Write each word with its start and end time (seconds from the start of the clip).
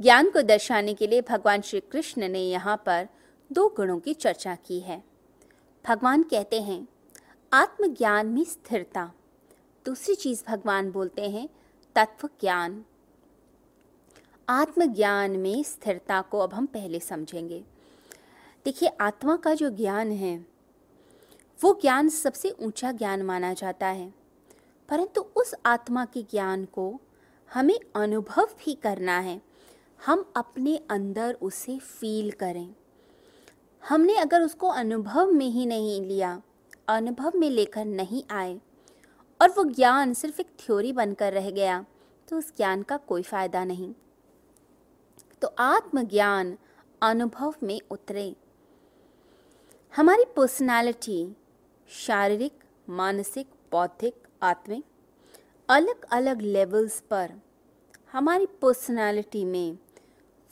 ज्ञान 0.00 0.30
को 0.30 0.42
दर्शाने 0.42 0.94
के 0.94 1.06
लिए 1.06 1.20
भगवान 1.20 1.60
श्री 1.60 1.80
कृष्ण 1.80 2.28
ने 2.28 2.40
यहाँ 2.40 2.82
पर 2.86 3.08
दो 3.52 3.68
गुणों 3.68 3.98
की 3.98 4.14
चर्चा 4.14 4.54
की 4.54 4.80
है। 4.80 5.04
भगवान 5.88 6.22
कहते 6.22 6.62
हैं, 6.62 6.88
आत्मज्ञान 7.52 8.26
में 8.26 8.44
स्थिरता। 8.44 9.12
दूसरी 9.86 10.14
चीज़ 10.14 10.44
भगवान 10.48 10.90
बोलते 10.90 11.30
हैं 11.30 11.48
तत्व 11.94 12.28
ज्ञान 12.40 12.84
आत्मज्ञान 14.48 15.30
में 15.30 15.62
स्थिरता 15.62 16.20
को 16.20 16.38
अब 16.38 16.54
हम 16.54 16.66
पहले 16.66 17.00
समझेंगे। 17.00 17.64
देखिए, 18.64 18.88
आत्मा 18.88 19.36
का 19.36 19.54
जो 19.54 19.70
ज्ञान 19.70 20.12
है 20.12 20.49
वो 21.62 21.78
ज्ञान 21.82 22.08
सबसे 22.08 22.50
ऊँचा 22.50 22.92
ज्ञान 22.92 23.22
माना 23.22 23.52
जाता 23.52 23.86
है। 23.86 24.14
परंतु 24.88 25.20
उस 25.36 25.54
आत्मा 25.66 26.04
के 26.04 26.22
ज्ञान 26.22 26.64
को 26.64 27.00
हमें 27.54 27.78
अनुभव 27.96 28.44
भी 28.44 28.74
करना 28.74 29.18
है। 29.18 29.40
हम 30.06 30.32
अपने 30.36 30.76
अंदर 30.90 31.34
उसे 31.42 31.78
फील 31.78 32.30
करें। 32.30 32.74
हमने 33.88 34.16
अगर 34.16 34.42
उसको 34.42 34.68
अनुभव 34.68 35.30
में 35.30 35.46
ही 35.46 35.66
नहीं 35.66 36.00
लिया, 36.02 36.42
अनुभव 36.88 37.32
में 37.36 37.50
लेकर 37.50 37.84
नहीं 37.84 38.22
आए, 38.30 38.60
और 39.42 39.50
वो 39.50 39.64
ज्ञान 39.64 40.14
सिर्फ़ 40.14 40.40
एक 40.40 40.48
थ्योरी 40.58 40.92
बनकर 40.92 41.32
रह 41.32 41.50
गया 41.50 41.84
तो 42.28 42.38
उस 42.38 42.56
ज्ञान 42.56 42.82
का 42.82 42.96
कोई 42.96 43.22
फ़ायदा 43.22 43.64
नहीं। 43.64 43.94
तो 45.42 45.54
आत्मज्ञान 45.58 46.58
अनुभव 47.02 47.54
में 47.62 47.80
उतरे। 47.90 48.34
हमारी 49.96 50.24
पर्सनालिटी 50.36 51.36
शारीरिक, 51.92 52.52
मानसिक, 52.88 53.46
बौद्धिक, 53.72 54.14
आत्मिक 54.42 54.84
अलग 55.68 56.04
अलग 56.12 56.40
लेवल्स 56.40 57.00
पर 57.00 57.32
हमारी 58.12 58.46
पर्सनालिटी 58.46 59.44
में 59.44 59.78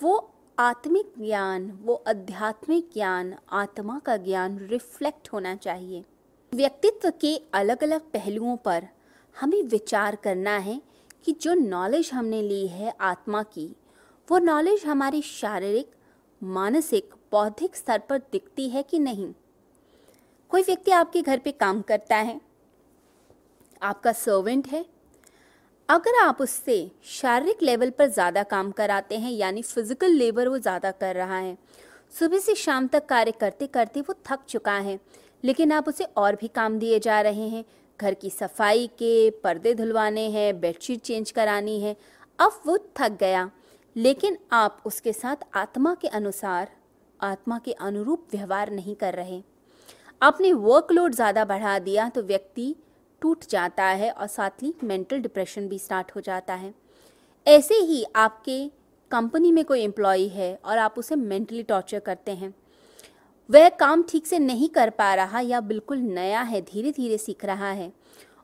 वो 0.03 0.31
आत्मिक 0.59 1.13
ज्ञान, 1.19 1.71
वो 1.71 1.95
आध्यात्मिक 2.09 2.91
ज्ञान, 2.93 3.35
आत्मा 3.53 3.99
का 3.99 4.17
ज्ञान 4.17 4.59
रिफ्लेक्ट 4.59 5.29
होना 5.33 5.55
चाहिए। 5.55 6.05
व्यक्तित्व 6.55 7.13
के 7.21 7.43
अलग 7.55 7.83
अलग 7.83 8.01
पहलुओं 8.01 8.57
पर 8.57 8.89
हमें 9.41 9.63
विचार 9.63 10.17
करना 10.17 10.57
है 10.59 10.83
कि 11.25 11.33
जो 11.33 11.55
नॉलेज 11.55 12.11
हमने 12.13 12.43
ली 12.43 12.67
है 12.67 12.95
आत्मा 13.01 13.43
की, 13.43 13.77
वो 14.31 14.39
नॉलेज 14.39 14.85
हमारी 14.85 15.23
शारीरिक, 15.23 15.91
मानसिक, 16.43 17.15
बौद्धिक 17.33 17.77
स्तर 17.77 17.99
पर 17.99 18.19
दिखती 18.19 18.69
है 18.69 18.83
कि 18.83 18.99
नहीं। 18.99 19.35
कोई 20.51 20.63
व्यक्ति 20.63 20.91
आपके 20.91 21.21
घर 21.23 21.39
पे 21.39 21.51
काम 21.53 21.81
करता 21.83 22.17
है, 22.17 22.41
आपका 23.83 24.13
सर्वेंट 24.15 24.67
है, 24.69 24.85
अगर 25.89 26.19
आप 26.21 26.41
उससे 26.41 26.91
शारीरिक 27.11 27.63
लेवल 27.63 27.91
पर 27.91 28.07
ज़्यादा 28.09 28.43
काम 28.45 28.71
कराते 28.71 29.19
हैं, 29.19 29.33
यानी 29.33 29.63
फ़िज़िकल 29.63 30.13
लेबर 30.13 30.49
वो 30.49 30.59
ज़्यादा 30.59 30.91
कर 30.93 31.15
रहा 31.15 31.39
है, 31.39 31.57
सुबह 32.13 32.39
से 32.39 32.55
शाम 32.55 32.87
तक 32.89 33.07
कार्य 33.07 33.33
करते 33.33 33.67
करते 33.67 34.01
वो 34.01 34.15
थक 34.27 34.45
चुका 34.49 34.77
है, 34.79 34.99
लेकिन 35.45 35.73
आप 35.73 35.89
उसे 35.89 36.05
और 36.17 36.37
भी 36.37 36.49
काम 36.49 36.79
दिए 36.79 36.99
जा 36.99 37.21
रहे 37.21 37.49
हैं, 37.49 37.65
घर 38.01 38.15
की 38.15 38.31
सफ़ाई 38.31 38.87
के, 38.99 39.31
पर्दे 39.45 39.75
धुलवाने 39.75 40.29
हैं 40.31 40.61
बेडशीट 40.61 41.01
चेंज 41.01 41.31
करानी 41.31 41.81
है, 41.81 41.97
अब 42.39 42.61
वो 42.67 42.79
थक 42.99 43.19
गया, 43.21 43.51
लेकिन 43.97 44.39
आप 44.53 44.83
उसके 44.87 45.13
साथ 45.13 45.47
आत्मा 45.57 45.95
के 45.95 46.09
अनुसार, 46.11 46.69
आत्मा 47.21 47.59
के 47.59 47.73
अनुरूप 47.73 48.27
व्यवहार 48.33 48.71
नहीं 48.71 48.95
कर 48.97 49.15
रहे। 49.15 49.43
आपने 50.21 50.53
वर्कलोड 50.53 51.15
ज़्यादा 51.15 51.45
बढ़ा 51.45 51.79
दिया 51.79 52.09
तो 52.09 52.23
व्यक्ति 52.23 52.75
टूट 53.23 53.45
जाता 53.51 53.85
है 53.85 54.11
और 54.11 54.27
साथ 54.27 54.63
ही 54.63 54.73
मेंटल 54.85 55.19
डिप्रेशन 55.19 55.69
भी 55.69 55.79
स्टार्ट 55.79 56.11
हो 56.17 56.21
जाता 56.21 56.55
है। 56.55 56.73
ऐसे 57.47 57.75
ही 57.75 58.05
आपके 58.17 58.59
कंपनी 59.11 59.53
में 59.53 59.65
कोई 59.65 59.83
एम्प्लॉय 59.83 60.27
है 60.29 60.55
और 60.65 60.79
आप 60.79 60.95
उसे 60.99 61.17
मेंटली 61.17 61.63
टॉर्चर 61.63 61.99
करते 62.01 62.33
हैं, 62.33 62.53
वह 63.49 63.69
काम 63.71 64.03
ठीक 64.03 64.27
से 64.27 64.39
नहीं 64.39 64.69
कर 64.69 64.91
पा 64.91 65.15
रहा 65.15 65.41
या 65.41 65.61
बिल्कुल 65.63 65.99
नया 65.99 66.41
है 66.43 66.61
धीरे 66.63 66.93
धीरे 66.93 67.19
सीख 67.19 67.45
रहा 67.45 67.71
है 67.71 67.93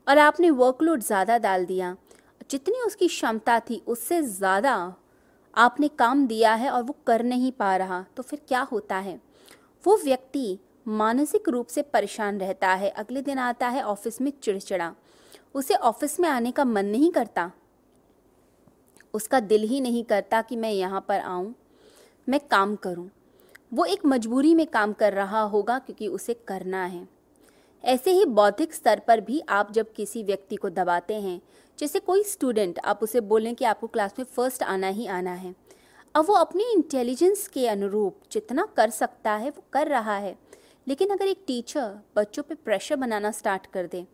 और 0.07 0.17
आपने 0.19 0.49
वर्कलोड 0.51 1.01
ज़्यादा 1.01 1.37
डाल 1.37 1.65
दिया, 1.65 1.95
जितनी 2.49 2.81
उसकी 2.81 3.07
क्षमता 3.07 3.59
थी 3.59 3.81
उससे 3.87 4.21
ज़्यादा 4.23 4.75
आपने 5.53 5.87
काम 5.89 6.25
दिया 6.27 6.53
है 6.53 6.69
और 6.69 6.83
वो 6.83 6.95
कर 7.07 7.23
नहीं 7.23 7.51
पा 7.51 7.75
रहा 7.77 8.05
तो 8.17 8.23
फिर 8.23 8.41
क्या 8.47 8.61
होता 8.61 8.97
है? 8.97 9.19
वो 9.83 9.97
व्यक्ति 10.03 10.57
मानसिक 10.85 11.49
रूप 11.49 11.67
से 11.67 11.81
परेशान 11.81 12.39
रहता 12.39 12.69
है, 12.69 12.89
अगले 12.89 13.21
दिन 13.21 13.37
आता 13.37 13.67
है 13.67 13.81
ऑफ़िस 13.81 14.21
में 14.21 14.31
चिड़चिड़ा। 14.43 14.93
उसे 15.55 15.73
ऑफ़िस 15.73 16.19
में 16.19 16.29
आने 16.29 16.51
का 16.51 16.65
मन 16.65 16.85
नहीं 16.85 17.11
करता। 17.11 17.51
उसका 19.13 19.39
दिल 19.39 19.63
ही 19.63 19.81
नहीं 19.81 20.03
करता 20.03 20.41
कि 20.41 20.55
मैं 20.55 20.71
यहाँ 20.71 21.05
पर 21.07 21.19
आऊँ, 21.19 21.53
मैं 22.29 22.39
काम 22.39 22.75
करूँ। 22.75 23.09
वो 23.73 23.85
एक 23.85 24.05
मजबूरी 24.05 24.55
में 24.55 24.65
काम 24.67 24.93
कर 24.93 25.13
रहा 25.13 25.41
होगा 25.41 25.79
क्योंकि 25.79 26.07
उसे 26.07 26.33
करना 26.47 26.83
है। 26.85 27.07
ऐसे 27.83 28.11
ही 28.11 28.25
बौद्धिक 28.25 28.73
स्तर 28.73 28.99
पर 28.99 29.21
भी 29.21 29.41
आप 29.49 29.71
जब 29.71 29.91
किसी 29.93 30.23
व्यक्ति 30.23 30.55
को 30.55 30.69
दबाते 30.69 31.13
हैं, 31.13 31.41
जैसे 31.79 31.99
कोई 31.99 32.23
स्टूडेंट, 32.23 32.79
आप 32.79 32.99
उसे 33.03 33.21
बोलें 33.21 33.55
कि 33.55 33.65
आपको 33.65 33.87
क्लास 33.87 34.13
में 34.19 34.25
फ़र्स्ट 34.25 34.63
आना 34.63 34.87
ही 34.87 35.07
आना 35.07 35.33
है। 35.33 35.55
अब 36.15 36.25
वो 36.25 36.33
अपनी 36.33 36.63
इंटेलिजेंस 36.73 37.47
के 37.47 37.67
अनुरूप 37.67 38.19
जितना 38.31 38.67
कर 38.77 38.89
सकता 38.89 39.31
है, 39.31 39.49
वो 39.49 39.63
कर 39.73 39.87
रहा 39.87 40.17
है। 40.17 40.35
लेकिन 40.87 41.09
अगर 41.09 41.27
एक 41.27 41.43
टीचर 41.47 41.97
बच्चों 42.15 42.43
पे 42.43 42.55
प्रेशर 42.55 42.95
बनाना 42.95 43.31
स्टार्ट 43.31 43.65
कर 43.65 43.87
दे 43.87 44.05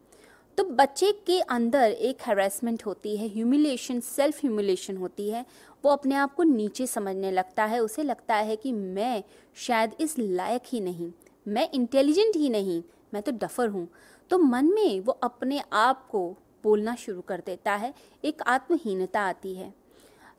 तो 0.57 0.63
बच्चे 0.65 1.11
के 1.27 1.39
अंदर 1.41 1.91
एक 1.91 2.21
हैरेसमेंट 2.21 2.85
होती 2.85 3.15
है 3.17 3.27
ह्यूमिलेशन 3.27 3.99
सेल्फ 3.99 4.39
ह्यूमिलेशन 4.39 4.97
होती 4.97 5.29
है। 5.29 5.45
वो 5.83 5.91
अपने 5.91 6.15
आप 6.15 6.33
को 6.35 6.43
नीचे 6.43 6.87
समझने 6.87 7.31
लगता 7.31 7.65
है, 7.65 7.79
उसे 7.79 8.03
लगता 8.03 8.35
है 8.35 8.55
कि 8.55 8.71
मैं 8.71 9.23
शायद 9.57 9.95
इस 9.99 10.17
लायक 10.19 10.61
ही 10.65 10.79
नहीं, 10.79 11.11
मैं 11.45 11.69
इंटेलिजेंट 11.73 12.35
ही 12.35 12.49
नहीं, 12.49 12.81
मैं 13.13 13.21
तो 13.23 13.31
डफर 13.31 13.67
हूँ। 13.67 13.87
तो 14.31 14.37
मन 14.37 14.65
में 14.65 14.99
वो 14.99 15.11
अपने 15.23 15.61
आप 15.73 16.07
को 16.07 16.27
बोलना 16.63 16.95
शुरू 16.95 17.21
कर 17.21 17.41
देता 17.45 17.75
है, 17.75 17.93
एक 18.23 18.41
आत्महीनता 18.41 19.21
आती 19.21 19.53
है। 19.55 19.73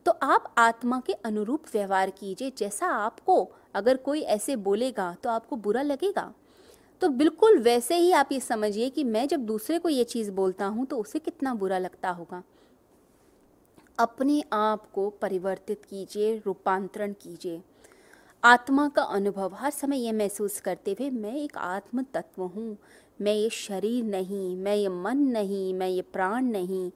तो 0.07 0.13
आप 0.23 0.55
आत्मा 0.59 1.01
के 1.07 1.13
अनुरूप 1.13 1.65
व्यवहार 1.73 2.11
कीजिए 2.11 2.53
जैसा 2.59 2.87
आपको, 2.87 3.51
अगर 3.75 3.97
कोई 3.97 4.21
ऐसे 4.21 4.57
बोलेगा 4.59 5.15
तो 5.23 5.31
आपको 5.31 5.57
बुरा 5.57 5.83
लगेगा। 5.83 6.33
तो 7.03 7.09
बिल्कुल 7.11 7.59
वैसे 7.59 7.97
ही 7.97 8.11
आप 8.13 8.29
ये 8.33 8.41
समझिए 8.41 8.89
कि 8.91 9.05
मैं 9.05 9.27
जब 9.29 9.45
दूसरे 9.47 9.79
को 9.79 9.89
ये 9.89 10.05
चीज़ 10.05 10.31
बोलता 10.31 10.67
हूँ 10.67 10.87
तो 10.87 10.99
उसे 10.99 11.19
कितना 11.19 11.55
बुरा 11.55 11.79
लगता 11.79 12.11
होगा। 12.11 12.43
अपने 13.99 14.43
आप 14.53 14.87
को 14.93 15.09
परिवर्तित 15.23 15.85
कीजिए, 15.85 16.37
रूपांतरण 16.47 17.13
कीजिए। 17.13 17.61
आत्मा 18.43 18.89
का 18.89 19.03
अनुभव 19.03 19.55
हर 19.55 19.71
समय 19.71 19.99
यह 19.99 20.13
महसूस 20.13 20.61
करते 20.61 20.93
हुए, 20.93 21.11
मैं 21.11 21.35
एक 21.35 21.57
आत्म 21.57 22.03
तत्व 22.15 22.43
हूँ, 22.45 22.77
मैं 23.21 23.35
ये 23.35 23.51
शरीर 23.51 24.05
नहीं, 24.05 24.57
मैं 24.57 24.75
ये 24.77 24.89
मन 24.89 25.19
नहीं, 25.29 25.73
मैं 25.75 25.89
ये 25.89 26.03
प्राण 26.03 26.45
नहीं, 26.45 26.91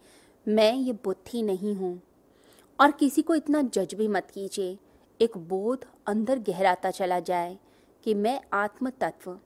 मैं 0.46 0.72
ये 0.72 0.92
बुद्धि 1.04 1.42
नहीं 1.42 1.74
हूँ। 1.74 2.00
और 2.78 2.90
किसी 2.90 3.22
को 3.22 3.34
इतना 3.34 3.62
जज 3.62 3.94
भी 3.94 4.08
मत 4.08 4.30
कीजिए। 4.30 4.78
एक 5.20 5.36
बोध 5.38 5.84
अंदर 6.06 6.38
गहराता 6.38 6.90
चला 6.90 7.20
जाए 7.20 7.58
कि 8.04 8.14
मैं 8.14 8.40
आत्म 8.52 8.90
तत्व 8.90 9.38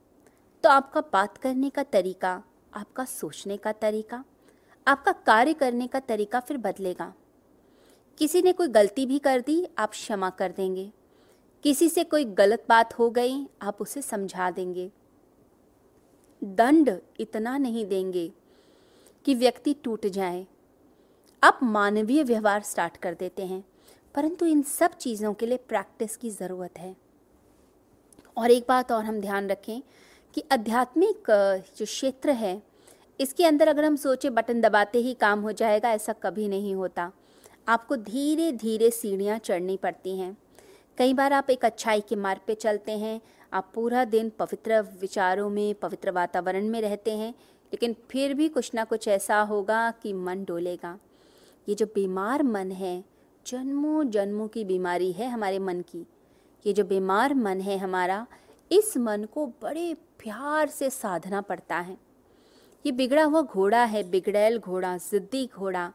तो 0.63 0.69
आपका 0.69 1.01
बात 1.01 1.37
करने 1.37 1.69
का 1.69 1.83
तरीका, 1.83 2.41
आपका 2.73 3.05
सोचने 3.05 3.57
का 3.57 3.71
तरीका, 3.71 4.23
आपका 4.87 5.11
कार्य 5.11 5.53
करने 5.53 5.87
का 5.87 5.99
तरीका 5.99 6.39
फिर 6.39 6.57
बदलेगा। 6.57 7.13
किसी 8.17 8.41
ने 8.41 8.53
कोई 8.53 8.67
गलती 8.67 9.05
भी 9.05 9.19
कर 9.19 9.41
दी, 9.41 9.67
आप 9.77 9.91
क्षमा 9.91 10.29
कर 10.29 10.51
देंगे। 10.51 10.91
किसी 11.63 11.89
से 11.89 12.03
कोई 12.03 12.25
गलत 12.25 12.65
बात 12.69 12.93
हो 12.99 13.09
गई, 13.09 13.45
आप 13.61 13.81
उसे 13.81 14.01
समझा 14.01 14.51
देंगे। 14.51 14.89
दंड 16.41 16.99
इतना 17.19 17.57
नहीं 17.57 17.85
देंगे 17.85 18.31
कि 19.25 19.35
व्यक्ति 19.35 19.73
टूट 19.73 20.05
जाए। 20.05 20.45
आप 21.43 21.59
मानवीय 21.63 22.23
व्यवहार 22.23 22.61
स्टार्ट 22.61 22.97
कर 22.97 23.13
देते 23.13 23.45
हैं। 23.45 23.63
परंतु 24.15 24.45
इन 24.45 24.61
सब 24.61 24.91
चीज़ों 24.91 25.33
के 25.33 25.45
लिए 25.45 25.57
प्रैक्टिस 25.57 26.17
की 26.17 26.29
ज़रूरत 26.29 26.79
है। 26.79 26.95
और 28.37 28.51
एक 28.51 28.65
बात 28.69 28.91
और 28.91 29.05
हम 29.05 29.19
ध्यान 29.21 29.49
रखें 29.49 29.81
कि 30.33 30.43
आध्यात्मिक 30.51 31.23
जो 31.77 31.85
क्षेत्र 31.85 32.29
है, 32.29 32.61
इसके 33.19 33.45
अंदर 33.45 33.67
अगर 33.67 33.85
हम 33.85 33.95
सोचे, 33.95 34.29
बटन 34.29 34.61
दबाते 34.61 34.99
ही 34.99 35.13
काम 35.13 35.41
हो 35.41 35.51
जाएगा, 35.51 35.91
ऐसा 35.91 36.13
कभी 36.13 36.47
नहीं 36.47 36.75
होता। 36.75 37.11
आपको 37.67 37.95
धीरे 37.95 38.51
धीरे 38.51 38.91
सीढ़ियाँ 38.91 39.37
चढ़नी 39.37 39.77
पड़ती 39.77 40.17
हैं। 40.19 40.37
कई 40.97 41.13
बार 41.13 41.33
आप 41.33 41.49
एक 41.49 41.65
अच्छाई 41.65 42.01
के 42.01 42.15
मार्ग 42.15 42.41
पे 42.47 42.55
चलते 42.55 42.91
हैं, 42.91 43.21
आप 43.53 43.71
पूरा 43.75 44.05
दिन 44.05 44.29
पवित्र 44.29 44.81
विचारों 45.01 45.49
में, 45.49 45.73
पवित्र 45.75 46.11
वातावरण 46.11 46.67
में 46.67 46.81
रहते 46.81 47.17
हैं, 47.17 47.31
लेकिन 47.73 47.95
फिर 48.09 48.33
भी 48.33 48.49
कुछ 48.49 48.71
ना 48.75 48.83
कुछ 48.83 49.07
ऐसा 49.07 49.41
होगा 49.41 49.91
कि 49.91 50.13
मन 50.13 50.43
डोलेगा। 50.43 50.99
ये 51.69 51.75
जो 51.75 51.85
बीमार 51.85 52.43
मन 52.43 52.71
है, 52.71 53.03
जन्मों 53.47 54.09
जन्मों 54.09 54.47
की 54.47 54.63
बीमारी 54.63 55.11
है 55.11 55.29
हमारे 55.29 55.59
मन 55.59 55.81
की। 55.81 56.05
ये 56.65 56.73
जो 56.73 56.83
बीमार 56.83 57.33
मन 57.33 57.61
है 57.61 57.77
हमारा, 57.77 58.27
इस 58.71 58.97
मन 58.97 59.27
को 59.33 59.45
बड़े 59.45 59.93
प्यार 59.93 60.69
से 60.69 60.89
साधना 60.89 61.41
पड़ता 61.41 61.77
है। 61.77 61.97
ये 62.85 62.91
बिगड़ा 62.91 63.23
हुआ 63.23 63.41
घोड़ा 63.41 63.83
है, 63.83 64.09
बिगड़ैल 64.09 64.59
घोड़ा, 64.59 64.97
ज़िद्दी 64.97 65.49
घोड़ा। 65.55 65.93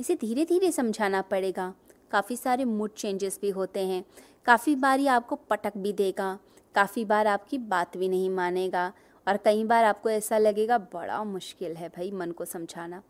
इसे 0.00 0.14
धीरे 0.14 0.44
धीरे 0.44 0.72
समझाना 0.72 1.22
पड़ेगा। 1.22 1.74
काफ़ी 2.10 2.36
सारे 2.36 2.64
मूड 2.64 2.90
चेंजेस 2.90 3.38
भी 3.42 3.50
होते 3.50 3.86
हैं। 3.86 4.04
काफ़ी 4.46 4.76
बार 4.76 5.00
ये 5.00 5.08
आपको 5.08 5.36
पटक 5.36 5.72
भी 5.76 5.92
देगा। 5.92 6.38
काफ़ी 6.74 7.04
बार 7.04 7.26
आपकी 7.26 7.58
बात 7.58 7.96
भी 7.96 8.08
नहीं 8.08 8.30
मानेगा। 8.30 8.92
और 9.28 9.36
कई 9.36 9.64
बार 9.64 9.84
आपको 9.84 10.10
ऐसा 10.10 10.38
लगेगा, 10.38 10.78
बड़ा 10.78 11.24
मुश्किल 11.24 11.76
है 11.76 11.88
भाई 11.88 12.10
मन 12.10 12.30
को 12.30 12.44
समझाना। 12.44 13.02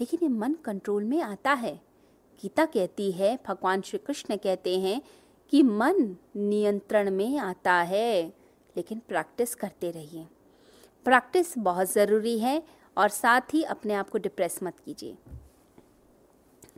लेकिन 0.00 0.18
ये 0.22 0.28
मन 0.28 0.54
कंट्रोल 0.64 1.04
में 1.04 1.20
आता 1.22 1.52
है। 1.52 1.74
गीता 2.42 2.64
कहती 2.64 3.10
है, 3.12 3.38
भगवान 3.48 3.80
श्री 3.82 3.98
कृष्ण 3.98 4.36
कहते 4.36 4.78
हैं 4.80 5.00
कि 5.52 5.62
मन 5.62 6.16
नियंत्रण 6.36 7.10
में 7.10 7.38
आता 7.38 7.72
है, 7.72 8.26
लेकिन 8.76 9.00
प्रैक्टिस 9.08 9.54
करते 9.54 9.90
रहिए। 9.90 10.26
प्रैक्टिस 11.06 11.56
बहुत 11.58 11.92
ज़रूरी 11.92 12.38
है 12.38 12.62
और 12.96 13.08
साथ 13.08 13.54
ही 13.54 13.62
अपने 13.64 13.94
आप 13.94 14.10
को 14.10 14.18
डिप्रेस 14.18 14.58
मत 14.62 14.78
कीजिए। 14.78 15.16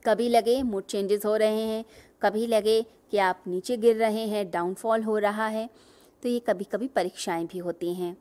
कभी 0.06 0.28
लगे 0.28 0.62
मूड 0.62 0.84
चेंजेस 0.84 1.24
हो 1.26 1.36
रहे 1.36 1.60
हैं, 1.60 1.84
कभी 2.22 2.46
लगे 2.46 2.82
कि 3.10 3.18
आप 3.18 3.42
नीचे 3.46 3.76
गिर 3.76 3.96
रहे 3.96 4.26
हैं 4.26 4.50
डाउनफॉल 4.50 5.02
हो 5.02 5.18
रहा 5.18 5.46
है 5.46 5.68
तो 6.22 6.28
ये 6.28 6.38
कभी 6.38 6.64
कभी 6.64 6.88
परीक्षाएँ 6.88 7.46
भी 7.46 7.58
होती 7.58 7.94
हैं। 7.94 8.16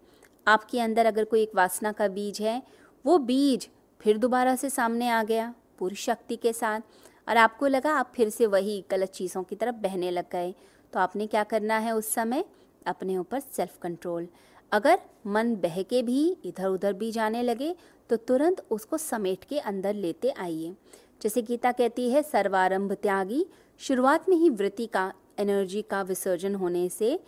आपके 0.48 0.80
अंदर 0.80 1.06
अगर 1.06 1.24
कोई 1.24 1.42
एक 1.42 1.52
वासना 1.56 1.92
का 1.92 2.08
बीज 2.08 2.42
है, 2.42 2.62
वो 3.06 3.18
बीज 3.18 3.68
फिर 4.02 4.18
दोबारा 4.18 4.56
से 4.56 4.70
सामने 4.70 5.10
आ 5.10 5.24
गया, 5.24 5.54
पूरी 5.80 5.96
शक्ति 5.96 6.36
के 6.36 6.54
साथ। 6.54 6.82
और 7.28 7.38
आपको 7.38 7.68
लगा 7.68 7.94
आप 7.94 8.12
फिर 8.16 8.30
से 8.30 8.46
वही 8.46 8.84
गलत 8.92 9.10
चीज़ों 9.10 9.44
की 9.44 9.56
तरफ़ 9.56 9.76
बहने 9.76 10.12
लग 10.12 10.26
गए। 10.32 10.54
तो 10.94 11.00
आपने 11.00 11.28
क्या 11.28 11.44
करना 11.44 11.78
है 11.78 11.96
उस 11.96 12.14
समय? 12.14 12.44
अपने 12.88 13.18
ऊपर 13.18 13.40
सेल्फ 13.40 13.78
कंट्रोल 13.82 14.28
अगर 14.72 15.00
मन 15.28 15.56
बह 15.56 15.82
के 15.82 16.02
भी 16.04 16.38
इधर 16.46 16.68
उधर 16.68 16.94
भी 16.94 17.12
जाने 17.12 17.42
लगे 17.44 17.76
तो 18.10 18.16
तुरंत 18.18 18.66
उसको 18.72 18.98
समेट 18.98 19.44
के 19.44 19.60
अंदर 19.60 19.94
लेते 19.94 20.30
आइए। 20.30 20.74
जैसे 21.22 21.42
गीता 21.42 21.72
कहती 21.72 22.10
है, 22.10 22.22
सर्वारंभ 22.24 22.94
त्यागी। 22.94 23.46
शुरुआत 23.82 24.30
में 24.30 24.36
ही 24.38 24.50
वृत्ति 24.50 24.86
का 24.86 25.12
एनर्जी 25.40 25.82
का 25.82 26.02
विसर्जन 26.02 26.56
होने 26.56 26.88
से 26.90 27.20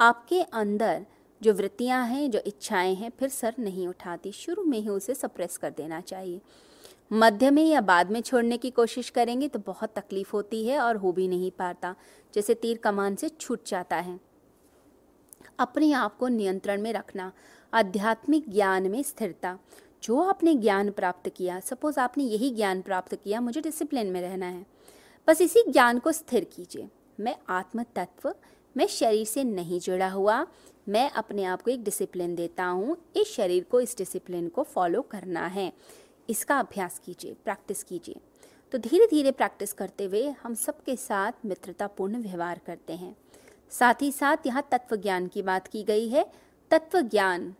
आपके 0.00 0.42
अंदर 0.42 1.04
जो 1.42 1.54
वृत्तियाँ 1.54 2.06
हैं, 2.06 2.30
जो 2.30 2.38
इच्छाएँ 2.46 2.94
हैं, 2.94 3.10
फिर 3.10 3.28
सर 3.28 3.54
नहीं 3.58 3.88
उठाती। 3.88 4.32
शुरू 4.32 4.64
में 4.64 4.78
ही 4.78 4.88
उसे 4.88 5.14
सप्रेस 5.14 5.56
कर 5.56 5.70
देना 5.70 6.00
चाहिए। 6.00 6.40
मध्य 7.12 7.50
में 7.50 7.64
या 7.64 7.80
बाद 7.80 8.10
में 8.10 8.20
छोड़ने 8.20 8.56
की 8.56 8.70
कोशिश 8.70 9.10
करेंगे 9.10 9.48
तो 9.48 9.58
बहुत 9.58 9.92
तकलीफ़ 9.96 10.32
होती 10.32 10.66
है 10.66 10.80
और 10.80 10.96
हो 10.96 11.12
भी 11.12 11.28
नहीं 11.28 11.50
पाता। 11.50 11.94
जैसे 12.34 12.54
तीर 12.54 12.76
कमान 12.76 13.14
से 13.14 13.28
छूट 13.28 13.66
जाता 13.66 13.96
है। 13.96 14.20
अपने 15.58 15.92
आप 15.92 16.16
को 16.16 16.28
नियंत्रण 16.28 16.82
में 16.82 16.92
रखना। 16.92 17.32
आध्यात्मिक 17.74 18.50
ज्ञान 18.50 18.90
में 18.90 19.02
स्थिरता। 19.02 19.58
जो 20.02 20.22
आपने 20.22 20.54
ज्ञान 20.54 20.90
प्राप्त 20.90 21.28
किया 21.28 21.60
सपोज़ 21.60 22.00
आपने 22.00 22.24
यही 22.24 22.50
ज्ञान 22.50 22.82
प्राप्त 22.82 23.14
किया, 23.14 23.40
मुझे 23.40 23.60
डिसिप्लिन 23.60 24.06
में 24.06 24.20
रहना 24.20 24.46
है। 24.46 24.66
बस 25.26 25.40
इसी 25.40 25.64
ज्ञान 25.68 25.98
को 25.98 26.12
स्थिर 26.12 26.44
कीजिए। 26.44 26.88
मैं 27.20 27.36
आत्म 27.48 27.82
तत्व 27.82 28.34
मैं 28.76 28.86
शरीर 28.86 29.26
से 29.26 29.44
नहीं 29.44 29.80
जुड़ा 29.80 30.08
हुआ। 30.08 30.46
मैं 30.88 31.10
अपने 31.10 31.44
आप 31.44 31.62
को 31.62 31.70
एक 31.70 31.84
डिसिप्लिन 31.84 32.34
देता 32.34 32.64
हूँ, 32.64 32.96
इस 33.16 33.34
शरीर 33.34 33.64
को, 33.64 33.80
इस 33.80 33.96
डिसिप्लिन 33.98 34.48
को 34.48 34.62
फॉलो 34.62 35.02
करना 35.02 35.46
है। 35.46 35.72
इसका 36.30 36.58
अभ्यास 36.58 37.00
कीजिए 37.04 37.36
प्रैक्टिस 37.44 37.82
कीजिए। 37.82 38.16
तो 38.72 38.78
धीरे 38.78 39.06
धीरे 39.06 39.32
प्रैक्टिस 39.32 39.72
करते 39.72 40.04
हुए 40.04 40.30
हम 40.30 40.54
सबके 40.54 40.96
साथ 40.96 41.32
मित्रतापूर्ण 41.46 42.22
व्यवहार 42.22 42.60
करते 42.66 42.92
हैं। 42.92 43.16
साथ 43.70 43.94
ही 44.02 44.12
साथ 44.12 44.36
यहाँ 44.46 44.68
तत्व 44.70 44.96
ज्ञान 44.96 45.26
की 45.26 45.42
बात 45.42 45.66
की 45.66 45.82
गई 45.82 46.08
है। 46.08 46.32
तत्व 46.70 47.00
ज्ञान 47.00 47.54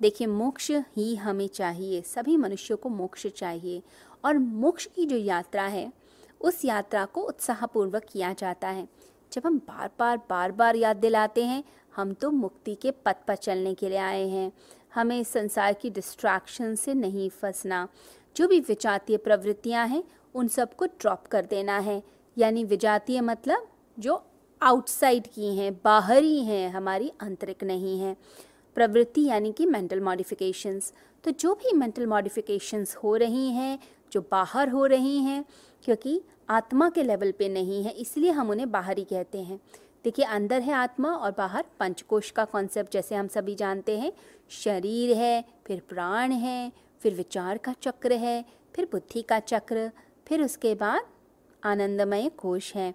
देखिए, 0.00 0.26
मोक्ष 0.26 0.70
ही 0.70 1.16
हमें 1.16 1.48
चाहिए, 1.48 2.02
सभी 2.02 2.36
मनुष्यों 2.36 2.78
को 2.78 2.88
मोक्ष 2.88 3.26
चाहिए। 3.26 3.82
और 4.24 4.38
मोक्ष 4.38 4.86
की 4.86 5.06
जो 5.06 5.16
यात्रा 5.16 5.62
है, 5.62 5.92
उस 6.40 6.64
यात्रा 6.64 7.04
को 7.04 7.20
उत्साहपूर्वक 7.20 8.04
किया 8.12 8.32
जाता 8.32 8.68
है। 8.68 8.88
जब 9.32 9.42
हम 9.46 9.58
बार 9.58 9.90
बार 9.98 10.20
बार 10.30 10.52
बार 10.52 10.76
याद 10.76 10.96
दिलाते 10.96 11.44
हैं 11.44 11.64
हम 11.96 12.12
तो 12.12 12.30
मुक्ति 12.30 12.74
के 12.74 12.90
पथ 13.04 13.16
पर 13.28 13.36
चलने 13.36 13.74
के 13.74 13.88
लिए 13.88 13.98
आए 13.98 14.26
हैं। 14.28 14.50
हमें 14.94 15.22
संसार 15.24 15.72
की 15.72 15.90
डिस्ट्रैक्शन 15.90 16.74
से 16.74 16.94
नहीं 16.94 17.28
फंसना। 17.30 17.86
जो 18.36 18.48
भी 18.48 18.60
विजातीय 18.60 19.16
प्रवृत्तियाँ 19.16 19.86
हैं, 19.88 20.02
उन 20.34 20.48
सबको 20.48 20.86
ड्रॉप 20.86 21.26
कर 21.26 21.46
देना 21.46 21.78
है। 21.78 22.02
यानी 22.36 22.64
विजातीय 22.64 23.20
मतलब 23.20 23.66
जो 23.98 24.22
आउटसाइड 24.60 25.26
की 25.26 25.56
हैं, 25.56 25.72
बाहरी 25.84 26.38
हैं, 26.44 26.68
हमारी 26.70 27.12
आंतरिक 27.22 27.64
नहीं 27.64 27.98
है। 28.00 28.16
प्रवृत्ति 28.76 29.24
यानी 29.24 29.52
कि 29.52 29.66
मेंटल 29.66 30.00
मॉडिफिकेशंस 30.00 30.92
तो 31.24 31.30
जो 31.30 31.54
भी 31.54 31.72
मेंटल 31.72 32.06
मॉडिफिकेशंस 32.06 32.94
हो 32.96 33.14
रही 33.16 33.48
हैं, 33.48 33.78
जो 34.12 34.20
बाहर 34.30 34.68
हो 34.68 34.86
रही 34.86 35.18
हैं, 35.18 35.44
क्योंकि 35.84 36.20
आत्मा 36.50 36.88
के 36.90 37.02
लेवल 37.02 37.32
पे 37.32 37.48
नहीं 37.48 37.82
है, 37.84 37.90
इसलिए 37.90 38.30
हम 38.30 38.50
उन्हें 38.50 38.70
बाहरी 38.70 39.04
कहते 39.04 39.38
हैं। 39.38 39.60
देखिए, 40.04 40.24
अंदर 40.24 40.60
है 40.60 40.72
आत्मा 40.72 41.08
और 41.08 41.30
बाहर 41.30 41.64
पंचकोश 41.80 42.30
का 42.30 42.44
कॉन्सेप्ट 42.44 42.92
जैसे 42.92 43.14
हम 43.14 43.28
सभी 43.28 43.54
जानते 43.54 43.98
हैं। 43.98 44.12
शरीर 44.48 45.16
है, 45.16 45.44
फिर 45.66 45.82
प्राण 45.88 46.32
है, 46.32 46.72
फिर 47.00 47.14
विचार 47.14 47.58
का 47.58 47.74
चक्र 47.82 48.12
है, 48.12 48.44
फिर 48.74 48.88
बुद्धि 48.92 49.22
का 49.22 49.40
चक्र, 49.40 49.90
फिर 50.26 50.42
उसके 50.42 50.74
बाद 50.74 51.06
आनंदमय 51.64 52.28
कोश 52.28 52.74
है। 52.74 52.94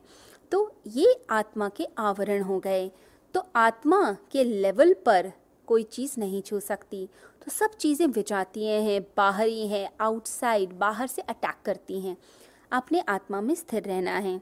तो 0.52 0.76
ये 0.88 1.26
आत्मा 1.30 1.70
के 1.70 1.88
आवरण 1.98 2.42
हो 2.42 2.60
गए। 2.60 2.92
तो 3.34 3.44
आत्मा 3.56 4.18
के 4.32 4.44
लेवल 4.44 4.94
पर 4.94 5.32
कोई 5.68 5.84
चीज़ 5.84 6.16
नहीं 6.18 6.42
छू 6.42 6.60
सकती। 6.60 7.10
तो 7.46 7.52
सब 7.52 7.72
चीज़ें 7.72 8.08
विजातीय 8.08 8.72
हैं, 8.72 9.02
बाहरी 9.18 9.68
हैं 9.68 9.90
आउटसाइड 10.02 10.74
बाहर 10.74 11.08
से 11.08 11.22
अटैक 11.22 11.56
करती 11.66 12.02
हैं। 12.02 12.18
अपने 12.72 13.00
आत्मा 13.00 13.42
में 13.42 13.56
स्थिर 13.56 13.84
रहना 13.84 14.12
है। 14.12 14.42